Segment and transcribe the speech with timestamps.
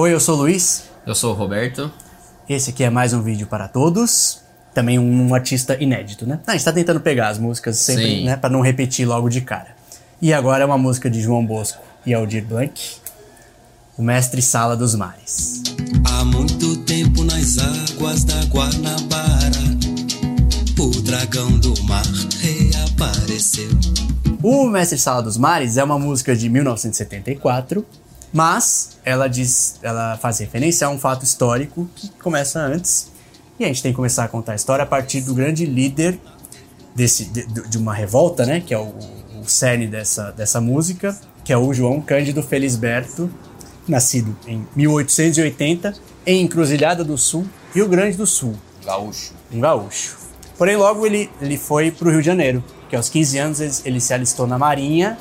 [0.00, 0.84] Oi, eu sou o Luiz.
[1.04, 1.90] Eu sou o Roberto.
[2.48, 4.40] Esse aqui é mais um vídeo para todos.
[4.72, 6.38] Também um artista inédito, né?
[6.46, 8.24] Ah, a gente tá tentando pegar as músicas sempre, Sim.
[8.26, 8.36] né?
[8.36, 9.74] Pra não repetir logo de cara.
[10.22, 12.80] E agora é uma música de João Bosco e Aldir Blanc,
[13.98, 15.64] o mestre Sala dos Mares.
[16.08, 19.58] Há muito tempo nas águas da Guanabara,
[20.78, 22.06] o dragão do mar
[22.38, 23.70] reapareceu.
[24.44, 27.84] O Mestre Sala dos Mares é uma música de 1974,
[28.32, 33.10] mas ela diz, ela faz referência a um fato histórico que começa antes.
[33.58, 36.18] E a gente tem que começar a contar a história a partir do grande líder
[36.94, 38.60] desse, de, de uma revolta, né?
[38.60, 38.94] Que é o,
[39.40, 43.30] o cerne dessa, dessa música, que é o João Cândido Felisberto,
[43.86, 45.94] nascido em 1880
[46.26, 49.32] em Encruzilhada do Sul, Rio Grande do Sul Gaúcho.
[49.50, 50.16] um gaúcho.
[50.56, 53.72] Porém, logo ele, ele foi para o Rio de Janeiro, que aos 15 anos ele,
[53.84, 55.16] ele se alistou na Marinha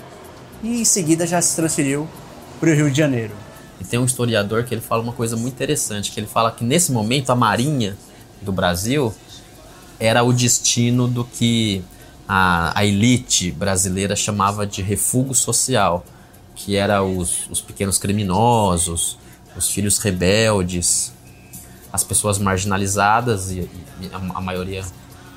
[0.64, 2.08] e em seguida já se transferiu
[2.60, 3.34] para o Rio de Janeiro.
[3.80, 6.64] E tem um historiador que ele fala uma coisa muito interessante, que ele fala que
[6.64, 7.96] nesse momento a Marinha
[8.42, 9.14] do Brasil
[10.00, 11.84] era o destino do que
[12.28, 16.04] a, a elite brasileira chamava de refúgio social,
[16.56, 19.18] que era os, os pequenos criminosos,
[19.56, 21.14] os filhos rebeldes,
[21.94, 23.60] as pessoas marginalizadas e,
[24.02, 24.84] e a, a maioria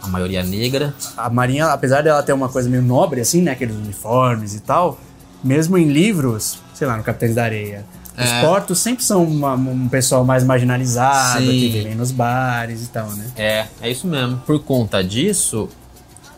[0.02, 0.94] a maioria negra.
[1.14, 3.52] A Marinha, apesar dela ter uma coisa meio nobre, assim, né?
[3.52, 4.98] Aqueles uniformes e tal,
[5.42, 7.84] mesmo em livros, sei lá, no Capitães da Areia,
[8.16, 8.40] os É.
[8.42, 11.46] portos sempre são uma- um pessoal mais marginalizado, Sim.
[11.50, 13.26] que vivem nos bares e tal, né?
[13.36, 14.38] É, é isso mesmo.
[14.46, 15.68] Por conta disso,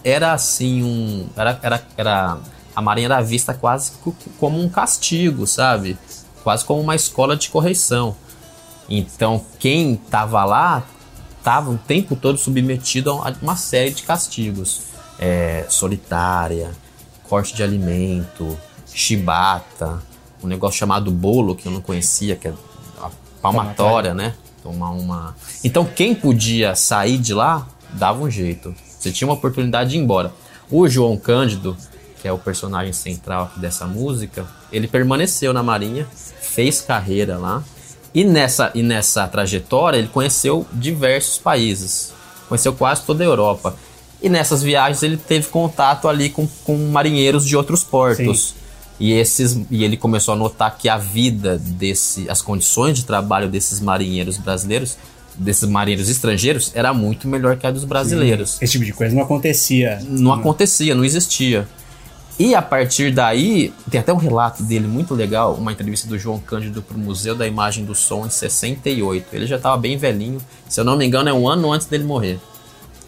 [0.04, 1.26] era assim um.
[1.36, 2.38] Era, era, era,
[2.74, 5.98] a Marinha era vista quase co- como um castigo, sabe?
[6.44, 8.14] Quase como uma escola de correção.
[8.88, 10.82] Então, quem tava lá
[11.42, 14.82] tava o tempo todo submetido a uma série de castigos.
[15.18, 16.72] É, solitária,
[17.28, 18.58] corte de alimento,
[18.94, 20.02] chibata,
[20.42, 22.52] um negócio chamado bolo, que eu não conhecia, que é
[23.00, 24.34] a palmatória, né?
[24.62, 25.36] Tomar uma.
[25.64, 28.74] Então, quem podia sair de lá, dava um jeito.
[28.98, 30.32] Você tinha uma oportunidade de ir embora.
[30.70, 31.76] O João Cândido,
[32.20, 36.06] que é o personagem central dessa música, ele permaneceu na Marinha,
[36.40, 37.62] fez carreira lá.
[38.14, 42.12] E nessa, e nessa trajetória ele conheceu diversos países,
[42.48, 43.74] conheceu quase toda a Europa.
[44.20, 48.54] E nessas viagens ele teve contato ali com, com marinheiros de outros portos.
[49.02, 53.48] E, esses, e ele começou a notar que a vida desse, as condições de trabalho
[53.48, 54.96] desses marinheiros brasileiros,
[55.34, 59.24] desses marinheiros estrangeiros, era muito melhor que a dos brasileiros Esse tipo de coisa não
[59.24, 60.00] acontecia.
[60.08, 61.66] não acontecia, não existia.
[62.38, 66.38] E a partir daí, tem até um relato dele muito legal, uma entrevista do João
[66.38, 69.26] Cândido para o Museu da Imagem do Som em 68.
[69.32, 72.04] Ele já estava bem velhinho, se eu não me engano, é um ano antes dele
[72.04, 72.38] morrer.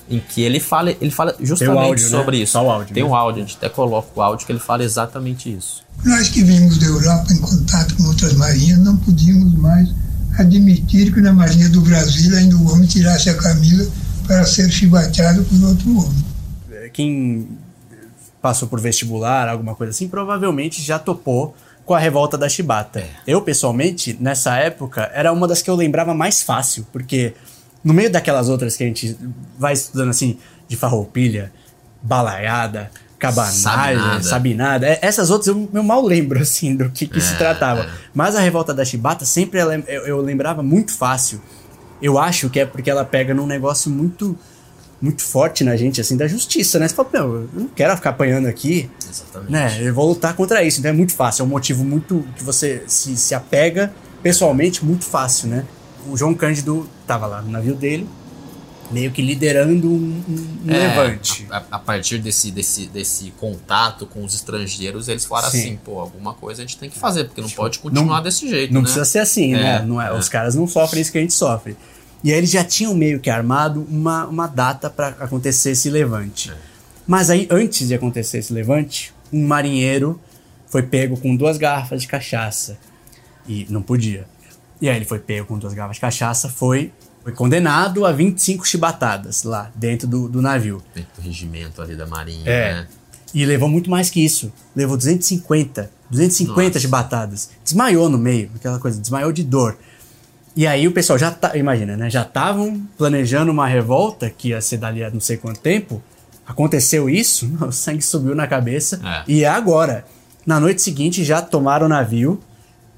[0.09, 2.11] Em que ele fala, ele fala justamente áudio, né?
[2.11, 2.53] sobre isso.
[2.53, 3.09] Só o áudio, Tem né?
[3.09, 5.83] um áudio, a gente até coloca o áudio que ele fala exatamente isso.
[6.05, 9.89] Nós que vimos da Europa em contato com outras marinhas não podíamos mais
[10.39, 13.91] admitir que na marinha do Brasil ainda o homem tirasse a camisa
[14.27, 16.25] para ser chibateado por outro homem.
[16.93, 17.49] quem
[18.43, 21.55] passou por vestibular, alguma coisa assim, provavelmente já topou
[21.85, 23.05] com a revolta da Chibata.
[23.27, 27.35] Eu, pessoalmente, nessa época, era uma das que eu lembrava mais fácil, porque
[27.85, 29.17] no meio daquelas outras que a gente
[29.59, 31.53] vai estudando assim, de farroupilha,
[32.03, 34.23] balaiada, cabanagem, Sabinada.
[34.23, 37.89] sabinada, é, essas outras eu, eu mal lembro, assim, do que, que se tratava.
[38.15, 41.41] Mas a revolta da Chibata sempre ela- eu, eu lembrava muito fácil.
[42.03, 44.37] Eu acho que é porque ela pega num negócio muito
[45.01, 46.89] muito forte na gente, assim, da justiça, né?
[46.89, 49.51] Você fala, meu, eu não quero ficar apanhando aqui, Exatamente.
[49.53, 49.77] né?
[49.83, 50.79] Eu vou lutar contra isso.
[50.79, 55.05] Então é muito fácil, é um motivo muito que você se, se apega pessoalmente muito
[55.05, 55.65] fácil, né?
[56.09, 58.07] O João Cândido tava lá no navio dele,
[58.91, 61.47] meio que liderando um, um- É, levante.
[61.51, 65.59] A, a- partir desse, desse, desse contato com os estrangeiros, eles falaram Sim.
[65.61, 68.73] assim, pô, alguma coisa a gente tem que fazer, porque não pode continuar desse jeito,
[68.73, 68.85] Não né?
[68.85, 69.83] precisa ser assim, É, né?
[69.83, 70.13] Não é, é.
[70.13, 71.77] Os caras não sofrem isso que a gente sofre.
[72.23, 76.51] E aí eles já tinham meio que armado uma, uma data para acontecer esse levante.
[76.51, 76.55] É.
[77.07, 80.19] Mas aí, antes de acontecer esse levante, um marinheiro
[80.67, 82.79] foi pego com duas garrafas de cachaça.
[83.47, 84.27] E não podia.
[84.85, 86.93] E aí ele foi pego com duas garrafas de cachaça, foi,
[87.23, 90.83] foi condenado a 25 chibatadas lá dentro do, do navio.
[90.95, 92.75] Dentro do regimento ali da marinha, É.
[92.75, 92.87] né?
[93.33, 94.53] E levou muito mais que isso.
[94.77, 95.91] Levou 250.
[96.11, 96.81] 250 Nossa.
[96.81, 97.51] chibatadas.
[97.65, 99.79] Desmaiou no meio, aquela coisa, desmaiou de dor.
[100.55, 102.11] E aí o pessoal já tá, imagina, né?
[102.11, 106.03] Já estavam planejando uma revolta que ia ser dali a não sei quanto tempo.
[106.47, 109.01] Aconteceu isso, o sangue subiu na cabeça.
[109.03, 109.25] É.
[109.33, 110.05] E é agora.
[110.45, 112.39] Na noite seguinte já tomaram o navio,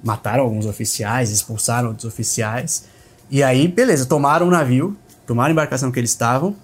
[0.03, 2.85] mataram alguns oficiais, expulsaram outros oficiais.
[3.31, 4.97] E aí, beleza, tomaram o navio,
[5.27, 6.55] tomaram a embarcação que eles estavam.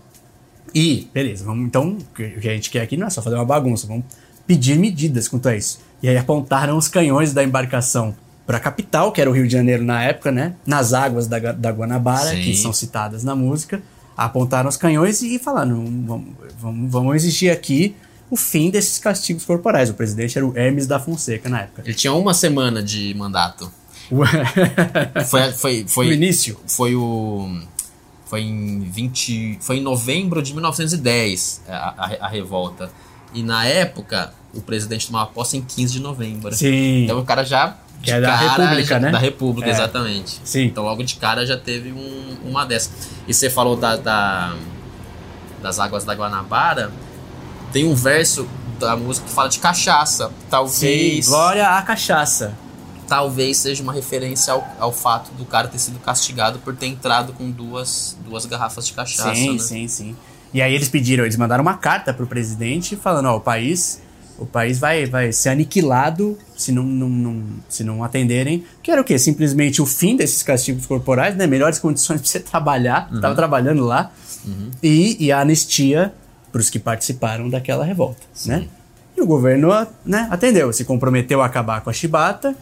[0.74, 1.98] E, beleza, vamos então.
[1.98, 4.04] O que a gente quer aqui não é só fazer uma bagunça, vamos
[4.46, 5.80] pedir medidas quanto a isso.
[6.02, 8.14] E aí apontaram os canhões da embarcação
[8.46, 10.54] para a capital, que era o Rio de Janeiro na época, né?
[10.66, 12.42] Nas águas da, da Guanabara, Sim.
[12.42, 13.82] que são citadas na música,
[14.16, 17.94] apontaram os canhões e falaram: vamos, vamos, vamos exigir aqui
[18.32, 19.90] o fim desses castigos corporais.
[19.90, 21.82] O presidente era o Hermes da Fonseca na época.
[21.84, 23.70] Ele tinha uma semana de mandato.
[24.10, 24.24] O-
[25.26, 26.58] Foi, foi, foi, No início.
[26.66, 27.60] Foi o.
[28.26, 29.58] Foi em 20.
[29.60, 31.74] Foi em novembro de 1910 a,
[32.06, 32.90] a, a revolta.
[33.34, 36.54] E na época, o presidente tomava posse em 15 de novembro.
[36.54, 37.04] Sim.
[37.04, 37.76] Então o cara já.
[38.02, 39.10] Que é da República, já- né?
[39.12, 39.72] Da República, É.
[39.72, 40.40] exatamente.
[40.42, 40.64] Sim.
[40.64, 42.90] Então logo de cara já teve um- uma dessas.
[43.28, 44.56] E você falou da, da-
[45.62, 46.90] das águas da Guanabara.
[47.72, 48.46] Tem um verso
[48.78, 50.28] da música que fala de cachaça.
[50.28, 51.28] Sim, Talvez.
[51.28, 52.52] glória à cachaça.
[53.08, 57.32] talvez seja uma referência ao, ao fato do cara ter sido castigado por ter entrado
[57.34, 59.34] com duas, duas garrafas de cachaça.
[59.34, 59.58] sim, né?
[59.58, 60.16] sim, sim.
[60.54, 64.00] E aí eles pediram, eles mandaram uma carta pro presidente falando, ó, o país,
[64.38, 68.64] o país vai, vai ser aniquilado se não, não, não- se não atenderem.
[68.82, 69.18] Que era o quê?
[69.18, 71.46] Simplesmente o fim desses castigos corporais, né?
[71.46, 73.20] Melhores condições pra você trabalhar, Uhum.
[73.20, 74.10] tava trabalhando lá.
[74.82, 76.12] E, e a anistia
[76.52, 78.68] pros que participaram daquela revolta, né?
[79.16, 79.68] E o governo
[80.04, 82.54] né, atendeu, se comprometeu a acabar com a chibata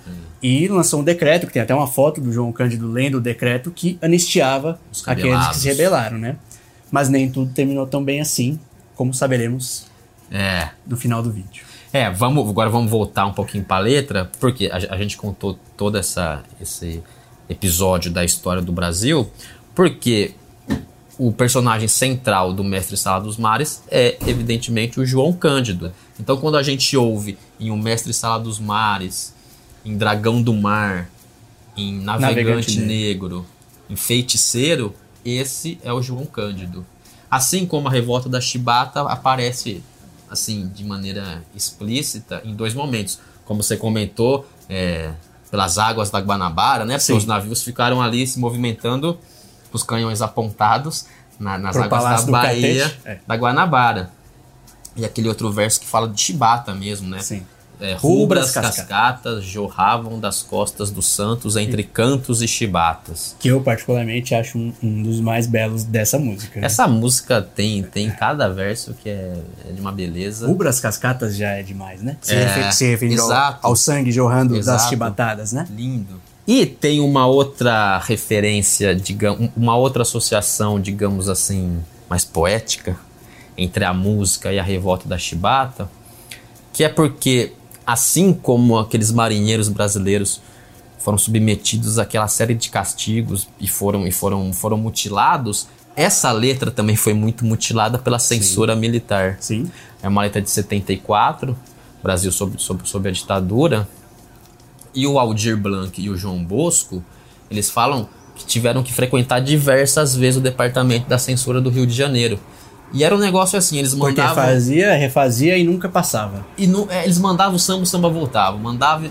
[0.43, 3.71] e lançou um decreto, que tem até uma foto do João Cândido lendo o decreto
[3.71, 6.37] que anistiava Os aqueles que se rebelaram, né?
[6.91, 8.59] Mas nem tudo terminou tão bem assim,
[8.97, 9.87] como saberemos
[10.31, 10.71] É.
[10.87, 11.65] no final do vídeo.
[11.93, 15.59] É, vamos, agora vamos voltar um pouquinho para a letra, porque a, a gente contou
[15.77, 17.03] todo essa, esse
[17.49, 19.29] episódio da história do Brasil,
[19.75, 20.35] porque
[21.21, 25.93] o personagem central do Mestre Sala dos Mares é, evidentemente, o João Cândido.
[26.19, 29.35] Então, quando a gente ouve em O Mestre Sala dos Mares,
[29.85, 31.11] em Dragão do Mar,
[31.77, 33.45] em Navegante, Navegante Negro,
[33.91, 36.87] em Feiticeiro, esse é o João Cândido.
[37.31, 39.83] Assim como a Revolta da Chibata aparece
[40.31, 45.11] assim de maneira explícita em dois momentos, como você comentou, é,
[45.51, 46.95] pelas águas da Guanabara, né?
[46.95, 47.19] Porque Sim.
[47.19, 49.19] os navios ficaram ali se movimentando,
[49.73, 51.07] os canhões apontados
[51.39, 53.19] na- nas Pro águas da Palácio Bahia é.
[53.27, 54.11] da Guanabara.
[54.97, 57.21] E aquele outro verso que fala de Chibata mesmo, né?
[57.21, 57.43] Sim.
[57.83, 58.77] É, Rubras cascatas.
[58.77, 63.35] cascatas jorravam das costas dos santos entre cantos e chibatas.
[63.41, 66.61] Que eu, particularmente, acho um, um dos mais belos dessa música.
[66.61, 66.67] né?
[66.67, 69.35] Essa música tem, tem cada verso que é,
[69.67, 70.47] é de uma beleza.
[70.47, 72.19] Rubras cascatas já é demais, né?
[72.21, 74.89] Se, É, refer- se referindo ao, ao sangue jorrando das Exato.
[74.91, 75.67] chibatadas, né?
[75.71, 76.21] Lindo.
[76.47, 82.99] E tem uma outra referência, digamos, uma outra associação, digamos assim, mais poética
[83.57, 85.89] entre a música e a revolta da chibata,
[86.73, 87.53] que é porque
[87.87, 90.41] assim como aqueles marinheiros brasileiros
[90.99, 95.67] foram submetidos àquela série de castigos e foram e foram foram mutilados,
[95.97, 99.37] essa letra também foi muito mutilada pela censura militar.
[99.41, 99.71] Sim.
[100.03, 101.57] É uma letra de 74,
[102.03, 103.89] Brasil sob, sob, sob a ditadura.
[104.95, 107.03] E o Aldir Blanc e o João Bosco,
[107.51, 111.93] eles falam que tiveram que frequentar diversas vezes o departamento da censura do Rio de
[111.95, 112.39] Janeiro.
[112.93, 114.43] E era um negócio assim, eles Porque mandavam.
[114.45, 116.45] fazia, refazia e nunca passava.
[116.59, 118.57] E não- é, eles mandavam o samba, o samba voltava.
[118.59, 119.07] Mandava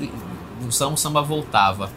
[0.68, 1.90] o samba, o samba voltava.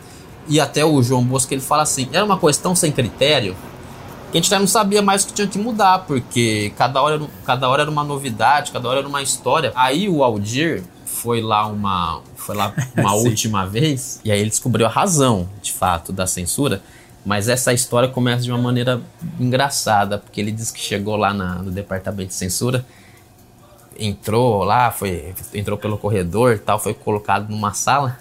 [0.49, 3.57] E até o João Bosco ele fala assim: era uma coisa tão sem critério
[4.31, 7.69] que a gente não sabia mais o que tinha que mudar, porque cada hora, cada
[7.69, 9.73] hora era uma novidade, cada hora era uma história.
[9.75, 10.83] Aí o Aldir
[11.13, 15.73] foi lá uma, foi lá uma última vez e aí ele descobriu a razão, de
[15.73, 16.83] fato, da censura.
[17.25, 19.01] Mas essa história começa de uma maneira
[19.39, 22.85] engraçada, porque ele diz que chegou lá na- no departamento de censura
[23.99, 28.19] entrou lá, foi entrou pelo corredor, e tal, foi colocado numa sala.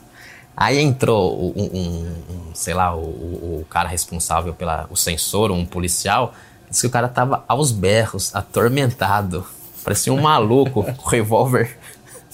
[0.56, 5.50] Aí entrou um, um- um, sei lá, o, o- o cara responsável pela o censor,
[5.52, 6.34] um policial,
[6.70, 9.46] disse que o cara tava aos berros, atormentado,
[9.84, 11.78] parecia um maluco com revólver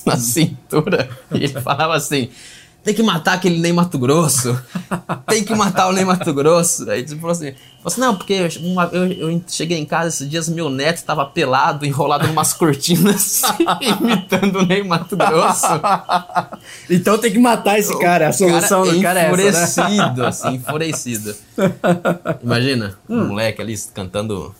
[0.08, 1.10] na cintura.
[1.32, 2.30] E ele falava assim:
[2.84, 4.58] tem que matar aquele Ney Mato Grosso.
[5.28, 6.90] Tem que matar o Ney Mato Grosso.
[6.90, 10.30] Aí ele falou assim, falou assim não, porque uma- eu, eu cheguei em casa esses
[10.30, 13.42] dias, meu neto estava pelado, enrolado numas cortinas,
[14.00, 15.68] imitando o Ney Mato Grosso.
[16.90, 18.30] Então tem que matar esse cara.
[18.30, 19.96] A solução do cara é essa, né?
[19.96, 21.36] enfurecido, assim, enfurecido.
[22.42, 24.56] Imagina, um moleque ali cantando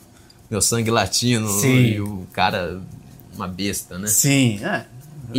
[0.50, 1.76] Meu Sangue Latino Sim.
[1.78, 2.80] e o cara,
[3.36, 4.08] uma besta, né?
[4.08, 4.60] Sim.
[4.64, 4.86] É,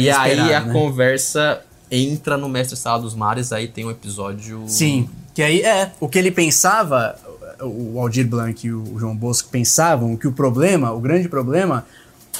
[0.03, 0.73] E aí a né?
[0.73, 4.65] conversa entra no Mestre Sala dos Mares, aí tem um episódio.
[4.67, 7.17] Sim, que aí é, o que ele pensava,
[7.63, 11.87] o Aldir Blanc e o João Bosco pensavam que o problema, o grande problema,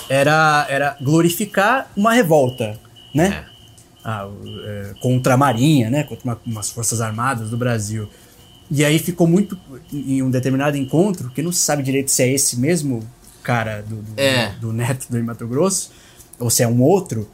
[0.09, 2.79] era, era glorificar uma revolta,
[3.15, 3.45] né?
[4.05, 6.05] Ah, o, é, contra a Marinha, né?
[6.05, 8.09] Contra uma- umas forças armadas do Brasil.
[8.71, 9.59] E aí ficou muito
[9.93, 13.03] em um determinado encontro, que não se sabe direito se é esse mesmo
[13.43, 14.51] cara do, do, É.
[14.61, 15.91] do neto do Mato Grosso,
[16.39, 17.29] ou se é um outro,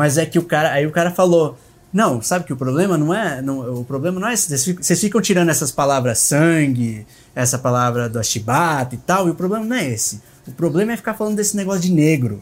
[0.00, 1.58] mas é que o cara, aí o cara falou,
[1.92, 3.42] Não, sabe que o problema não é.
[3.42, 4.34] Não, o problema não é.
[4.34, 9.66] Vocês ficam, tirando essas palavras sangue, essa palavra do Ashibata e tal, e o problema
[9.66, 10.22] não é esse.
[10.46, 12.40] O problema é ficar falando desse negócio de negro.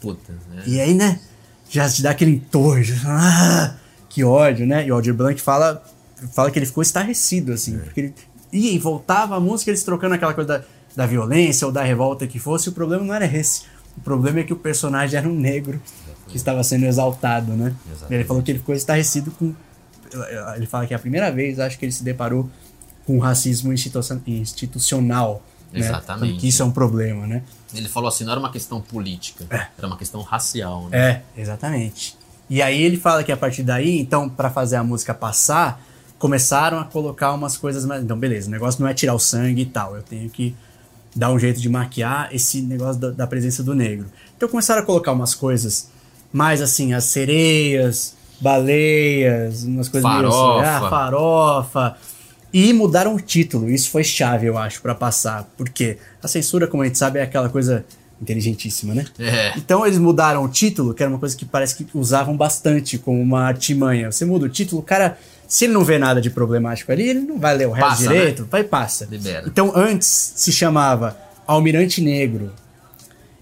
[0.00, 0.62] Puta, né?
[0.64, 1.18] E aí, né?
[1.68, 2.94] Já te dá aquele entorno.
[3.04, 3.74] Ah,
[4.08, 4.86] que ódio, né?
[4.86, 5.82] E o Aldir Blanc fala,
[6.32, 7.78] fala que ele ficou estarrecido, assim.
[7.78, 8.14] Porque ele
[8.52, 12.28] ia e voltava a música, eles trocando aquela coisa da, da violência ou da revolta
[12.28, 12.68] que fosse.
[12.68, 13.62] O problema não era esse.
[13.96, 15.80] O problema é que o personagem era um negro
[16.32, 17.74] que estava sendo exaltado, né?
[17.86, 18.14] Exatamente.
[18.14, 19.54] Ele falou que ele ficou estarrecido com.
[20.56, 22.48] Ele fala que é a primeira vez, acho que ele se deparou
[23.06, 25.42] com racismo institucio- institucional.
[25.72, 25.80] né?
[25.80, 26.38] Exatamente.
[26.38, 27.42] Que isso é um problema, né?
[27.74, 29.46] Ele falou assim, não era uma questão política,
[29.78, 31.22] era uma questão racial, né?
[31.36, 32.16] É, exatamente.
[32.50, 35.82] E aí ele fala que a partir daí, então, pra fazer a música passar,
[36.18, 38.02] começaram a colocar umas coisas mais.
[38.04, 39.96] Então, beleza, o negócio não é tirar o sangue e tal.
[39.96, 40.54] Eu tenho que
[41.16, 44.06] dar um jeito de maquiar esse negócio da, da presença do negro.
[44.36, 45.88] Então começaram a colocar umas coisas
[46.32, 50.86] mais assim, as sereias, baleias, umas coisas meio assim, Farofa.
[50.86, 51.96] ah, farofa.
[52.52, 53.70] E mudaram o título.
[53.70, 55.48] Isso foi chave, eu acho, pra passar.
[55.56, 57.84] Porque a censura, como a gente sabe, é aquela coisa
[58.20, 59.04] inteligentíssima, né?
[59.18, 59.52] É.
[59.56, 63.20] Então eles mudaram o título, que era uma coisa que parece que usavam bastante como
[63.20, 64.12] uma artimanha.
[64.12, 67.20] Você muda o título, o cara, se ele não vê nada de problemático ali, ele
[67.20, 69.08] não vai ler o resto Passa, direito, vai e passa.
[69.10, 69.44] Libera.
[69.46, 72.52] Então antes se chamava Almirante Negro.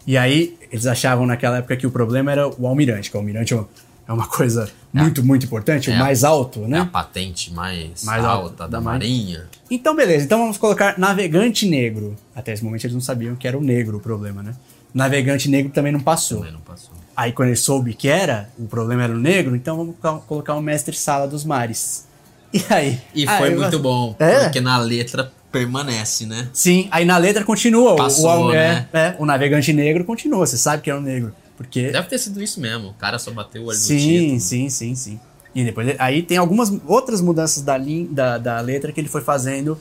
[0.07, 3.53] E aí eles achavam naquela época que o problema era o almirante, que o almirante
[3.53, 5.95] é uma- é coisa muito, muito importante, É.
[5.95, 6.89] o mais alto, É a né?
[6.93, 9.39] patente mais, Mais alta da da Marinha.
[9.41, 9.49] Marinha.
[9.71, 12.17] Então beleza, então vamos colocar navegante negro.
[12.35, 14.55] Até esse momento eles não sabiam que era o negro o problema, né?
[14.93, 16.39] Navegante negro também não passou.
[16.39, 16.91] Também não passou.
[17.17, 20.55] Aí quando ele soube que era, o problema era o negro, então vamos co- colocar
[20.57, 22.09] um mestre sala dos mares.
[22.53, 22.99] E aí?
[23.15, 24.41] E aí, foi eu- muito bom, É?
[24.45, 26.49] porque na letra permanece, né?
[26.53, 27.93] Sim, aí na letra continua.
[27.95, 28.87] o- Passou, o, né?
[28.93, 31.33] é, é, o navegante negro continua, você sabe que é o negro.
[31.57, 31.91] Porque.
[31.91, 34.41] Deve ter sido isso mesmo, o cara só bateu o olho no sim, título.
[34.41, 35.21] sim, sim, sim.
[35.55, 39.21] E depois aí tem algumas outras mudanças da, lin, da, da letra que ele foi
[39.21, 39.77] fazendo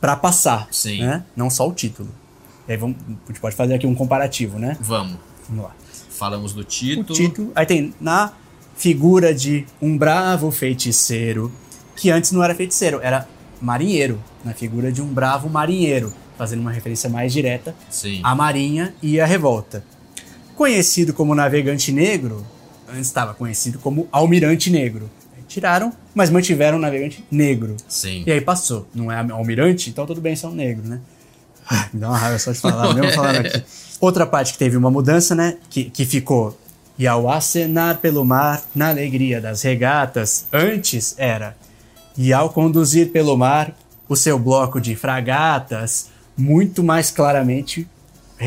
[0.00, 0.68] pra passar.
[0.70, 1.00] Sim.
[1.00, 1.24] Né?
[1.36, 2.08] Não só o título.
[2.68, 4.76] E aí vamos, a gente pode fazer aqui um comparativo, né?
[4.80, 5.16] Vamos,
[5.48, 5.72] Vamos lá.
[6.10, 7.04] falamos do o título.
[7.12, 7.52] título.
[7.56, 8.32] Aí tem na
[8.76, 11.52] figura de um bravo feiticeiro,
[11.96, 13.28] que antes não era feiticeiro, era
[13.60, 14.22] marinheiro.
[14.44, 18.20] Na figura de um bravo marinheiro, fazendo uma referência mais direta Sim.
[18.22, 19.84] à marinha e à revolta.
[20.56, 22.44] Conhecido como navegante negro,
[22.88, 25.10] antes estava conhecido como almirante negro.
[25.48, 27.76] Tiraram, mas mantiveram o navegante negro.
[27.88, 28.22] Sim.
[28.24, 28.86] E aí passou.
[28.94, 31.00] Não é almirante, então tudo bem, são negro, né?
[31.68, 33.62] Ah, Me dá uma raiva só de falar, mesmo falando aqui.
[34.00, 35.56] Outra parte que teve uma mudança, né?
[35.68, 36.56] Que, que ficou.
[36.98, 41.56] E ao acenar pelo mar, na alegria das regatas, antes era.
[42.16, 43.74] E ao conduzir pelo mar
[44.10, 47.88] o seu bloco de fragatas, muito mais claramente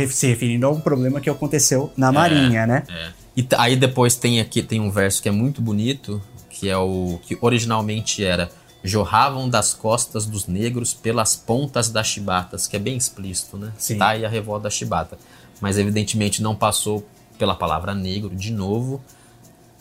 [0.10, 2.84] se referindo a um problema que aconteceu na Marinha, né?
[2.90, 3.12] É.
[3.38, 7.18] E aí depois tem aqui tem um verso que é muito bonito, que é o
[7.24, 8.52] que originalmente era
[8.84, 13.72] jorravam das costas dos negros pelas pontas das chibatas, que é bem explícito, né?
[13.78, 13.98] Sim.
[13.98, 15.18] Tá aí a revolta da chibata.
[15.62, 19.02] Mas evidentemente não passou pela palavra negro de novo,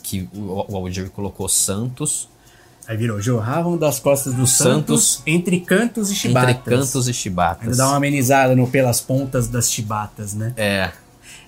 [0.01, 2.29] que o, o Aldir colocou santos,
[2.87, 6.49] Aí virou, jorravam das costas dos santos, Santos entre cantos e chibatas.
[6.49, 7.63] entre cantos e chibatas.
[7.63, 10.53] Ainda dá uma amenizada no pelas pontas das chibatas, né?
[10.57, 10.91] É.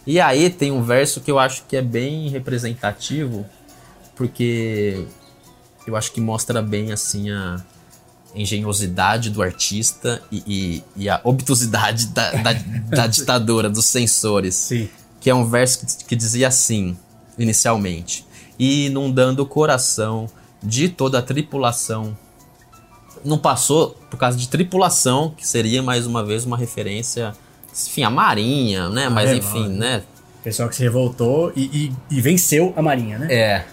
[0.08, 3.46] E aí tem um verso que eu acho que é bem representativo,
[4.16, 5.06] porque
[5.86, 7.58] eu acho que mostra bem assim a
[8.34, 14.56] engenhosidade do artista e, e- e a obtusidade da, da, da ditadura, dos censores.
[14.56, 14.90] Sim.
[15.20, 16.98] Que é um verso que, que dizia assim,
[17.38, 18.26] inicialmente:
[18.60, 20.28] E inundando o coração
[20.66, 22.18] de toda a tripulação.
[23.24, 27.34] Não passou por causa de tripulação, que seria mais uma vez uma referência,
[27.74, 29.10] enfim, à marinha, né?
[29.10, 29.70] Mas é, enfim, ó.
[29.70, 30.04] né?
[30.44, 33.34] Pessoal que se revoltou e, e- e venceu a Marinha, né?
[33.34, 33.66] É.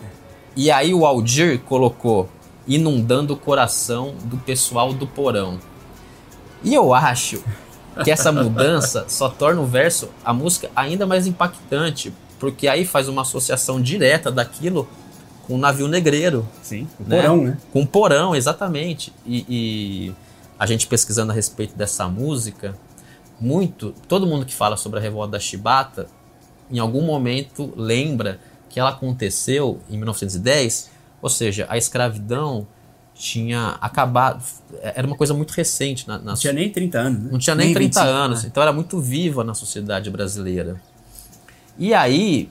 [0.57, 2.31] E aí o Aldir colocou
[2.67, 5.59] inundando o coração do pessoal do porão.
[6.65, 7.43] E eu acho
[8.03, 13.07] que essa mudança só torna o verso, a música, ainda mais impactante, porque aí faz
[13.07, 14.89] uma associação direta daquilo
[15.47, 16.47] com o navio negreiro.
[16.63, 16.87] Sim.
[17.01, 17.17] O né?
[17.21, 17.59] porão, né?
[17.73, 19.13] Com porão, exatamente.
[19.27, 20.13] E, e
[20.59, 22.77] a gente pesquisando a respeito dessa música,
[23.41, 26.07] muito, todo mundo que fala sobre a revolta da Chibata,
[26.71, 32.67] em algum momento lembra que ela aconteceu em 1910, ou seja, a escravidão
[33.15, 34.43] tinha acabado,
[34.81, 37.29] era uma coisa muito recente na, na Não tinha nem 30 anos, né?
[37.31, 38.49] não tinha nem, 30 25, anos, né?
[38.51, 40.81] então era muito viva na sociedade brasileira.
[41.79, 42.49] E aí,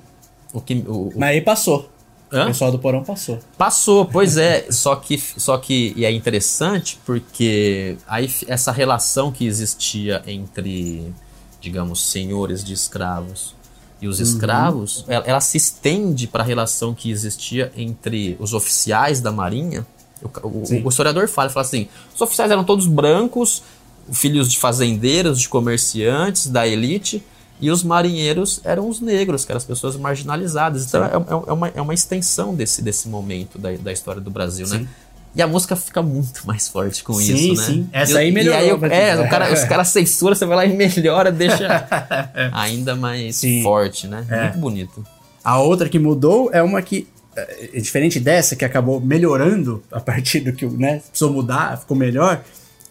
[0.53, 1.90] o que o, o- Mas aí passou.
[2.31, 2.43] Hã?
[2.43, 3.39] O pessoal do porão passou.
[3.57, 4.67] Passou, pois é.
[4.71, 11.11] só que, só que e é interessante porque aí essa relação que existia entre,
[11.59, 13.53] digamos, senhores de escravos
[14.01, 19.21] e os escravos, ela, ela se estende para a relação que existia entre os oficiais
[19.21, 19.85] da Marinha.
[20.23, 23.61] O, o- o historiador fala, fala assim: os oficiais eram todos brancos,
[24.11, 27.23] filhos de fazendeiros, de comerciantes, da elite,
[27.62, 30.86] e os marinheiros eram os negros, que eram as pessoas marginalizadas.
[30.86, 34.32] Então é, é- é uma, é uma extensão desse, desse momento da, da história do
[34.32, 34.80] Brasil, né?
[34.80, 34.88] Sim.
[35.34, 37.68] E a música fica muito mais forte com Sim, isso, né?
[37.68, 37.89] sim.
[37.94, 40.75] Essa E- aí melhorou aí, é, o cara, os caras censuram, você vai lá e
[40.75, 41.88] melhora, deixa
[42.51, 43.63] ainda mais Sim.
[43.63, 44.25] forte, né?
[44.30, 44.41] É.
[44.44, 45.06] Muito bonito.
[45.44, 50.01] A outra que mudou é uma que, é, é diferente dessa, que acabou melhorando a
[50.01, 52.41] partir do que né, precisou mudar, ficou melhor.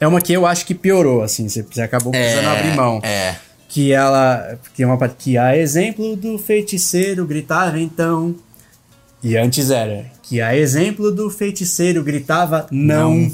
[0.01, 3.01] É uma que eu acho que piorou, assim, você, você acabou precisando abrir mão.
[3.03, 3.35] É.
[3.71, 4.59] Que ela.
[4.75, 8.35] Que é uma que a exemplo do feiticeiro gritava então.
[9.23, 10.07] E antes era.
[10.23, 13.31] Que a exemplo do feiticeiro gritava não.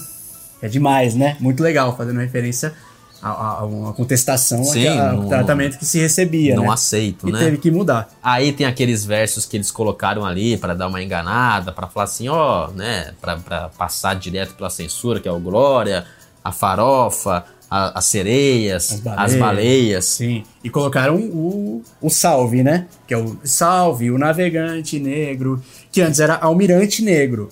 [0.62, 1.36] É demais, né?
[1.40, 2.72] Muito legal, fazendo referência
[3.22, 3.28] a,
[3.60, 6.54] a- uma contestação Sim, a- ao não- tratamento que se recebia.
[6.54, 6.70] Não né?
[6.70, 7.38] aceito, E né?
[7.38, 8.08] teve que mudar.
[8.22, 12.28] Aí tem aqueles versos que eles colocaram ali para dar uma enganada, para falar assim,
[12.28, 16.04] ó, né, pra passar direto pela censura, que é o Glória,
[16.44, 19.36] a farofa, a- as sereias, As as baleias.
[19.38, 20.04] baleias.
[20.06, 20.44] Sim.
[20.62, 22.86] E colocaram o, o salve, né?
[23.06, 27.48] Que é o salve, o navegante negro, que antes era almirante negro.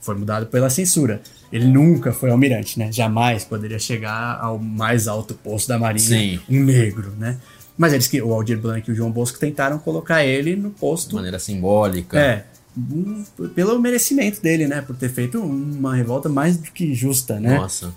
[0.00, 1.22] Foi mudado pela censura.
[1.52, 2.90] Ele nunca foi almirante, né?
[2.92, 6.40] Jamais poderia chegar ao mais alto posto da marinha Sim.
[6.50, 7.38] um negro, né?
[7.76, 10.76] Mas eles que o Aldir Blanc e o João Bosco tentaram colocar ele no De
[10.78, 12.18] posto maneira simbólica.
[12.20, 12.44] é,
[12.76, 14.80] um- pelo merecimento dele, né?
[14.82, 17.56] Por ter feito uma revolta mais do que justa, né?
[17.56, 17.94] Nossa.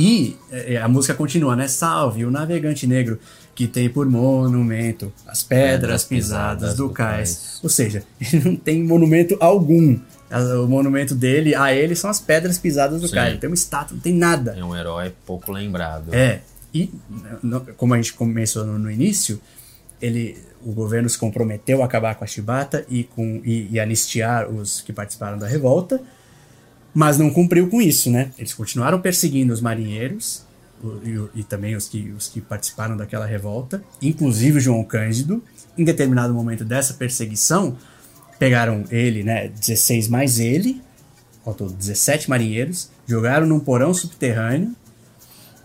[0.00, 1.66] E é, a música continua, né?
[1.66, 3.18] Salve o navegante negro
[3.52, 7.58] que tem por monumento as pedras pisadas do cais.
[7.64, 9.98] Ou seja, ele não tem monumento algum.
[10.30, 13.14] O monumento dele, a ele, são as pedras pisadas do Sim.
[13.16, 13.32] cais.
[13.32, 14.54] Não tem uma estátua, não tem nada.
[14.56, 16.14] É um herói pouco lembrado.
[16.14, 16.42] É.
[16.72, 16.92] E,
[17.76, 19.40] como a gente começou no, no início,
[20.00, 24.48] ele, o governo se comprometeu a acabar com a chibata e, com, e, e anistiar
[24.48, 26.00] os que participaram da revolta,
[26.94, 28.30] mas não cumpriu com isso, né?
[28.38, 30.44] Eles continuaram perseguindo os marinheiros
[31.04, 35.42] e, e também os que, os que participaram daquela revolta, inclusive o João Cândido.
[35.76, 37.76] Em determinado momento dessa perseguição,
[38.38, 39.48] pegaram ele, né?
[39.48, 40.82] 16 mais ele,
[41.56, 44.74] todo 17 marinheiros, jogaram num porão subterrâneo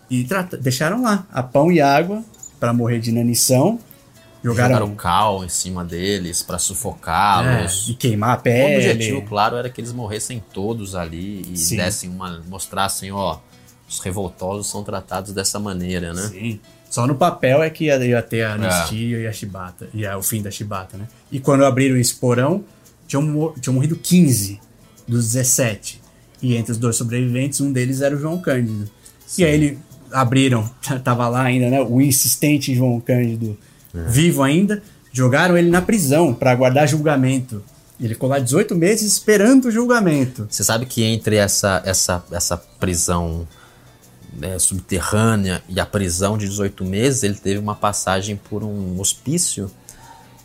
[0.10, 0.26] e
[0.62, 2.24] deixaram lá a pão e água
[2.60, 3.80] para morrer de inanição.
[4.44, 7.88] Jogaram, Jogaram cal em cima deles para é, sufocá-los.
[7.90, 8.76] e queimar a O pele.
[8.90, 11.78] objetivo, claro, era que eles morressem todos ali e Sim.
[11.78, 12.42] dessem uma.
[12.50, 13.38] mostrassem, ó,
[13.88, 16.28] os revoltosos são tratados dessa maneira, né?
[16.30, 16.60] Sim.
[16.90, 20.18] Só no papel é que ia, ia ter a anistia e a chibata, e a-
[20.18, 21.08] o fim da chibata, né?
[21.32, 22.64] E quando abriram esse porão,
[23.08, 24.60] tinham, tinham morrido 15
[25.08, 26.02] dos 17.
[26.42, 28.90] E entre os dois sobreviventes, um deles era o João Cândido.
[29.38, 29.80] E aí ele
[30.12, 30.70] abriram,
[31.04, 31.82] tava lá ainda, né?
[31.82, 33.58] O insistente João Cândido
[33.94, 37.64] vivo ainda, jogaram ele na prisão para aguardar julgamento.
[38.00, 40.48] Ele ficou lá 18 meses esperando o julgamento.
[40.50, 43.48] Você sabe que entre essa, essa, essa prisão
[44.36, 49.70] né, subterrânea e a prisão de 18 meses, ele teve uma passagem por um hospício.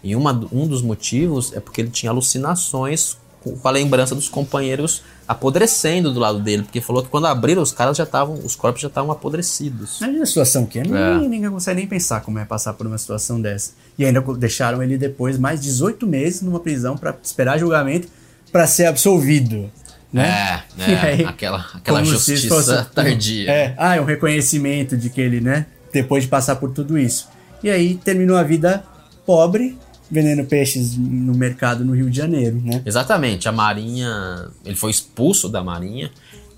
[0.04, 5.02] E uma, um dos motivos é porque ele tinha alucinações com a lembrança dos companheiros
[5.26, 6.62] apodrecendo do lado dele.
[6.62, 10.00] Porque falou que quando abriram, os caras já estavam, os corpos já estavam apodrecidos.
[10.00, 10.82] Imagina a situação que é.
[10.82, 10.84] É.
[10.84, 13.72] Ninguém, ninguém consegue nem pensar como é passar por uma situação dessa.
[13.98, 18.08] E ainda deixaram ele depois mais 18 meses numa prisão para esperar julgamento
[18.50, 19.70] para ser absolvido.
[20.12, 20.62] Né?
[20.78, 23.50] É, é, aí, aquela, aquela justiça fosse- tardia.
[23.50, 27.28] É, ah, é um reconhecimento de que ele, né, depois de passar por tudo isso.
[27.62, 28.82] E aí terminou a vida
[29.26, 29.76] pobre,
[30.10, 32.82] vendendo peixes no mercado no Rio de Janeiro, né?
[32.84, 36.10] Exatamente, a Marinha, ele foi expulso da Marinha.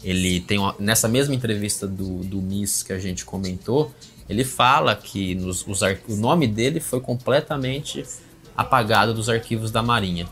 [0.02, 3.92] Ele tem uma- nessa mesma entrevista do, do Miss que a gente comentou,
[4.28, 8.04] ele fala que nos, os o nome dele foi completamente
[8.56, 10.26] apagado dos arquivos da Marinha.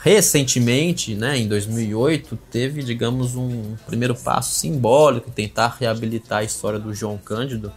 [0.00, 6.94] Recentemente, né, em 2008, teve, digamos, um primeiro passo simbólico tentar reabilitar a história do
[6.94, 7.72] João Cândido.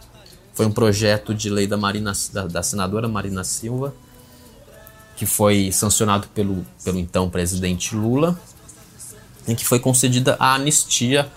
[0.54, 3.94] Foi um projeto de lei da, Marina, da, da senadora Marina Silva,
[5.22, 8.36] que foi sancionado pelo, pelo então presidente Lula,
[9.46, 11.30] em que foi concedida a anistia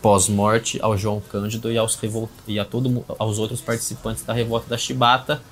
[0.00, 1.98] pós-morte ao João Cândido e aos,
[2.46, 5.42] e a todo, aos outros participantes da revolta da Chibata.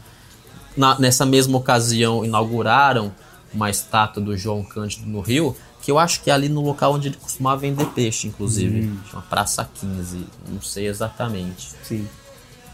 [0.76, 3.12] Na- nessa mesma ocasião, inauguraram
[3.52, 6.94] uma estátua do João Cândido no Rio, que eu acho que é ali no local
[6.94, 8.96] onde ele costumava vender peixe, inclusive.
[9.10, 11.70] Chama Praça 15, não sei exatamente.
[11.82, 12.06] Sim.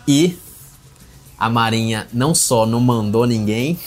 [0.06, 0.36] E
[1.38, 3.78] a Marinha não só não mandou ninguém,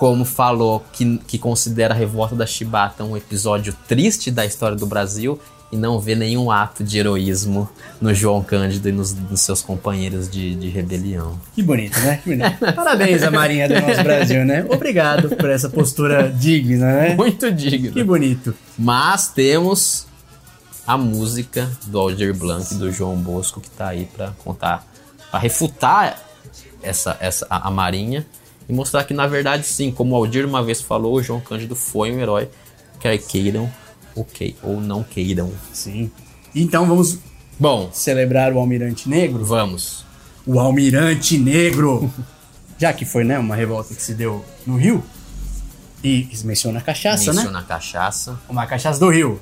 [0.00, 4.86] como falou que, que considera a revolta da Chibata um episódio triste da história do
[4.86, 5.38] Brasil
[5.70, 7.68] e não vê nenhum ato de heroísmo
[8.00, 11.38] no João Cândido e nos, nos seus companheiros de, de rebelião.
[11.54, 12.18] Que bonito, né?
[12.24, 12.58] Que bonito.
[12.74, 14.64] Parabéns à Marinha do nosso Brasil, né?
[14.70, 17.14] Obrigado por essa postura digna, né?
[17.14, 17.92] Muito digno.
[17.92, 18.54] Que bonito.
[18.78, 20.06] Mas temos
[20.86, 24.82] a música do Aldir Blanc e do João Bosco que tá aí para contar,
[25.30, 26.18] para refutar
[26.82, 28.26] essa, essa a, a, Marinha
[28.70, 31.74] e mostrar que na verdade sim, como o Aldir uma vez falou, o João Cândido
[31.74, 32.48] foi um herói,
[33.00, 33.70] quer queiram
[34.14, 35.50] ou, que, ou não queiram.
[35.72, 36.10] Sim.
[36.54, 37.18] Então vamos
[37.60, 39.44] Bom, celebrar o Almirante Negro?
[39.44, 40.06] Vamos.
[40.46, 42.10] O Almirante Negro!
[42.78, 45.04] Já que foi, né, uma revolta que se deu no Rio.
[46.02, 47.42] E menciona a cachaça, menciona né?
[47.42, 48.40] Menciona a cachaça.
[48.48, 49.38] Uma cachaça do Rio.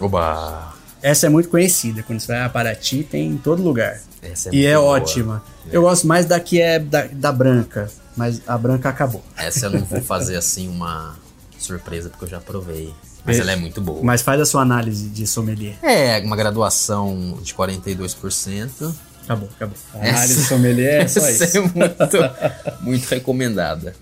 [0.00, 0.74] Oba!
[1.00, 2.02] Essa é muito conhecida.
[2.02, 4.00] Quando você vai a Paraty, tem em todo lugar.
[4.20, 4.88] Essa é e é boa.
[4.88, 5.44] ótima.
[5.70, 5.76] É.
[5.76, 9.24] Eu gosto mais da que é da, da branca, mas a branca acabou.
[9.36, 11.16] Essa eu não vou fazer assim uma
[11.56, 12.92] surpresa, porque eu já provei.
[13.24, 13.40] Mas é.
[13.40, 14.02] ela é muito boa.
[14.02, 15.76] Mas faz a sua análise de sommelier.
[15.82, 18.92] É, uma graduação de 42%.
[19.22, 19.76] Acabou, acabou.
[19.94, 21.44] A análise essa, de sommelier é só isso.
[21.44, 22.16] é muito,
[22.82, 23.94] muito recomendada.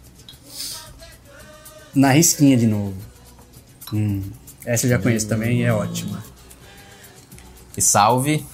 [1.95, 2.97] Na risquinha de novo.
[3.93, 4.23] Hum,
[4.65, 5.29] essa eu já conheço hum.
[5.29, 6.25] também e é ótima.
[7.77, 8.47] E salve.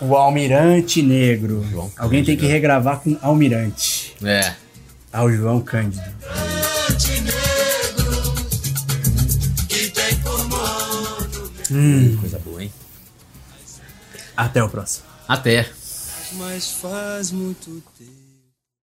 [0.00, 1.64] O Almirante Negro.
[1.96, 4.14] Alguém tem que regravar com Almirante.
[4.22, 4.54] É.
[5.12, 6.04] Ao João Cândido.
[11.70, 12.16] Hum.
[12.20, 12.72] Coisa boa, hein?
[14.36, 15.06] Até o próximo.
[15.26, 15.68] Até.
[16.34, 18.25] Mas faz muito tempo.